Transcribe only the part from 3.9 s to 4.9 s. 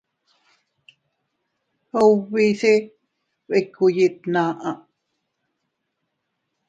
yiʼin tnaʼa.